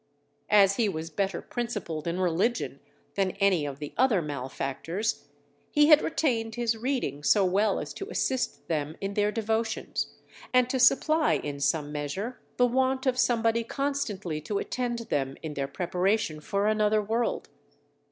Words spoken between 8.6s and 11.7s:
them in their devotions, and to supply in